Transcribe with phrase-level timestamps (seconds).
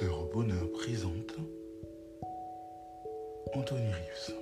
[0.00, 1.34] Au bonheur présente
[3.52, 4.34] Anthony Rives,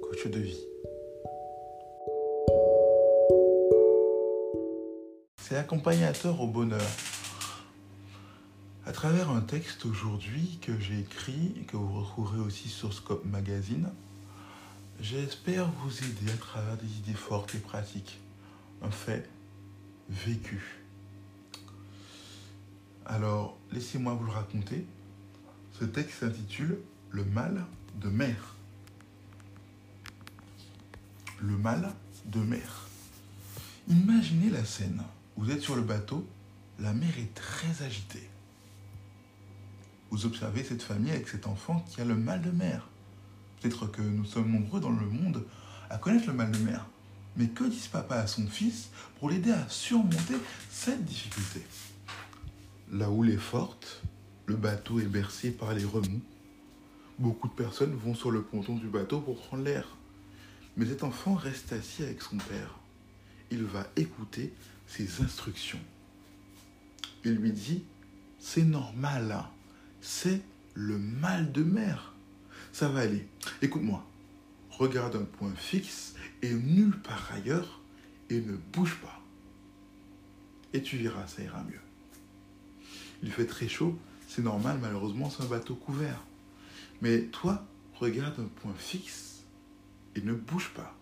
[0.00, 0.64] coach de vie.
[5.38, 6.86] C'est accompagnateur au bonheur.
[8.84, 13.24] À travers un texte aujourd'hui que j'ai écrit et que vous retrouverez aussi sur Scope
[13.24, 13.88] Magazine,
[15.00, 18.20] j'espère vous aider à travers des idées fortes et pratiques.
[18.82, 19.28] Un fait
[20.08, 20.86] vécu.
[23.08, 24.86] Alors, laissez-moi vous le raconter.
[25.78, 26.78] Ce texte s'intitule
[27.10, 27.66] Le mal
[28.00, 28.54] de mer.
[31.40, 31.92] Le mal
[32.24, 32.88] de mer.
[33.88, 35.02] Imaginez la scène.
[35.36, 36.26] Vous êtes sur le bateau,
[36.80, 38.30] la mer est très agitée.
[40.10, 42.88] Vous observez cette famille avec cet enfant qui a le mal de mer.
[43.60, 45.44] Peut-être que nous sommes nombreux dans le monde
[45.90, 46.86] à connaître le mal de mer.
[47.36, 48.88] Mais que dit papa à son fils
[49.20, 50.36] pour l'aider à surmonter
[50.70, 51.62] cette difficulté?
[52.92, 54.02] La houle est forte,
[54.46, 56.22] le bateau est bercé par les remous.
[57.18, 59.96] Beaucoup de personnes vont sur le ponton du bateau pour prendre l'air.
[60.76, 62.78] Mais cet enfant reste assis avec son père.
[63.50, 64.52] Il va écouter
[64.86, 65.80] ses instructions.
[67.24, 67.84] Il lui dit,
[68.38, 69.44] c'est normal,
[70.00, 70.42] c'est
[70.74, 72.14] le mal de mer.
[72.72, 73.26] Ça va aller.
[73.62, 74.04] Écoute-moi,
[74.70, 77.80] regarde un point fixe et nulle part ailleurs
[78.30, 79.20] et ne bouge pas.
[80.72, 81.80] Et tu verras, ça ira mieux.
[83.22, 83.96] Il fait très chaud,
[84.28, 86.22] c'est normal, malheureusement, c'est un bateau couvert.
[87.00, 87.64] Mais toi,
[87.94, 89.42] regarde un point fixe
[90.14, 90.94] et ne bouge pas.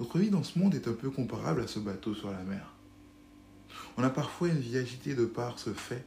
[0.00, 2.72] Notre vie dans ce monde est un peu comparable à ce bateau sur la mer.
[3.96, 6.04] On a parfois une vie agitée de par ce fait.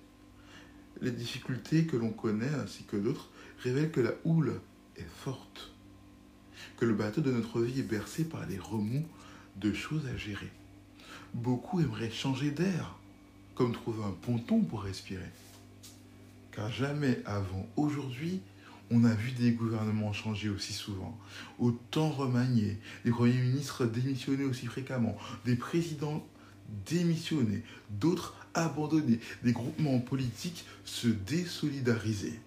[0.99, 4.59] Les difficultés que l'on connaît ainsi que d'autres révèlent que la houle
[4.97, 5.71] est forte,
[6.77, 9.05] que le bateau de notre vie est bercé par les remous
[9.55, 10.51] de choses à gérer.
[11.33, 12.97] Beaucoup aimeraient changer d'air,
[13.57, 15.31] comme trouver un ponton pour respirer.
[16.51, 18.41] Car jamais avant aujourd'hui,
[18.91, 21.17] on a vu des gouvernements changer aussi souvent,
[21.57, 26.25] autant remaniés, des premiers ministres démissionner aussi fréquemment, des présidents
[26.85, 32.39] démissionner, d'autres abandonner, des groupements politiques se désolidariser,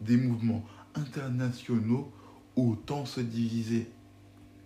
[0.00, 0.64] des mouvements
[0.94, 2.12] internationaux
[2.56, 3.88] autant se diviser,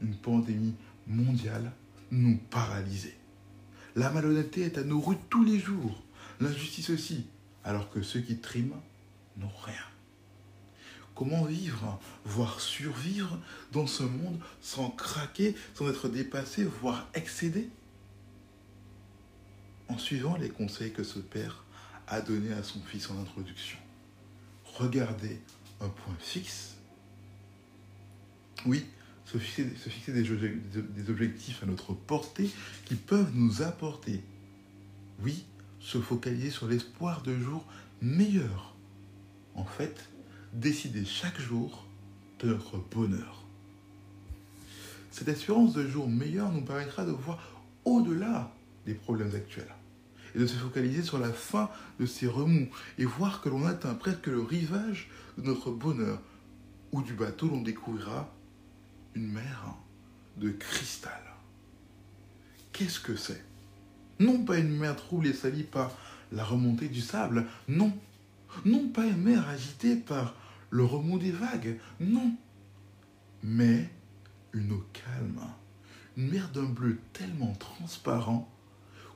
[0.03, 0.75] une pandémie
[1.07, 1.73] mondiale
[2.11, 3.15] nous paralyser.
[3.97, 6.03] La malhonnêteté est à nos rues tous les jours.
[6.41, 7.27] L'injustice aussi.
[7.65, 8.81] Alors que ceux qui triment
[9.39, 9.75] n'ont rien.
[11.15, 13.39] Comment vivre, voire survivre
[13.73, 17.71] dans ce monde sans craquer, sans être dépassé, voire excédé?
[19.89, 21.65] En suivant les conseils que ce père
[22.07, 23.79] a donnés à son fils en introduction.
[24.65, 25.41] Regardez
[25.81, 26.75] un point fixe.
[28.67, 28.85] Oui,
[29.27, 32.49] se fixer, des, objectifs à notre portée
[32.85, 34.23] qui peuvent nous apporter.
[35.23, 35.45] Oui,
[35.81, 37.65] se focaliser sur l'espoir de jours
[38.01, 38.75] meilleurs.
[39.55, 40.09] En fait,
[40.53, 41.87] décider chaque jour
[42.39, 43.43] de notre bonheur.
[45.11, 47.39] Cette espérance de jours meilleurs nous permettra de voir
[47.85, 48.53] au-delà
[48.85, 49.75] des problèmes actuels
[50.35, 53.95] et de se focaliser sur la fin de ces remous et voir que l'on atteint
[53.95, 55.09] presque le rivage
[55.39, 56.21] de notre bonheur
[56.93, 58.31] ou du bateau l'on découvrira
[59.17, 59.75] une mer
[60.37, 61.23] de cristal.
[62.73, 63.43] Qu'est-ce que c'est?
[64.21, 65.91] Non pas une mer trouble et salie par
[66.33, 67.97] la remontée du sable, non.
[68.67, 70.35] Non pas une mer agitée par
[70.69, 72.35] le remous des vagues, non.
[73.43, 73.89] Mais
[74.53, 75.41] une eau calme,
[76.19, 78.47] une mer d'un bleu tellement transparent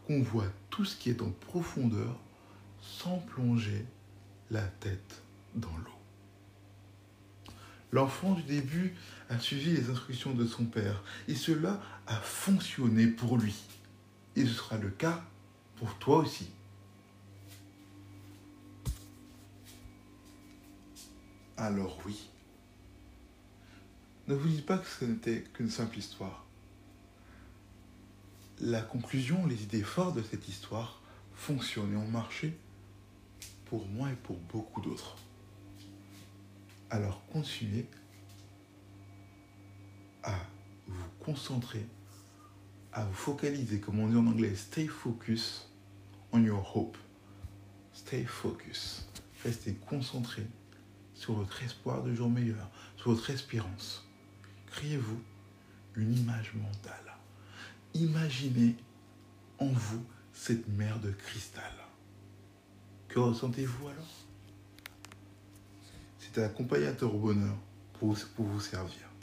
[0.06, 2.18] qu'on voit tout ce qui est en profondeur
[2.80, 3.84] sans plonger
[4.50, 5.22] la tête
[5.54, 5.99] dans l'eau.
[7.92, 8.94] L'enfant du début
[9.28, 13.54] a suivi les instructions de son père et cela a fonctionné pour lui.
[14.36, 15.24] Et ce sera le cas
[15.76, 16.50] pour toi aussi.
[21.56, 22.30] Alors oui,
[24.28, 26.46] ne vous dites pas que ce n'était qu'une simple histoire.
[28.60, 31.02] La conclusion, les idées fortes de cette histoire
[31.34, 32.56] fonctionnent et ont marché
[33.66, 35.16] pour moi et pour beaucoup d'autres.
[36.90, 37.86] Alors continuez
[40.24, 40.34] à
[40.88, 41.86] vous concentrer,
[42.92, 45.70] à vous focaliser, comme on dit en anglais, stay focus
[46.32, 46.96] on your hope.
[47.92, 49.08] Stay focus.
[49.44, 50.46] Restez concentré
[51.14, 54.06] sur votre espoir de jour meilleur, sur votre espérance.
[54.66, 55.20] Créez-vous
[55.94, 57.16] une image mentale.
[57.94, 58.76] Imaginez
[59.58, 61.72] en vous cette mer de cristal.
[63.08, 64.29] Que ressentez-vous alors?
[66.32, 67.56] C'est un accompagnateur au bonheur
[67.98, 69.09] pour, pour vous servir.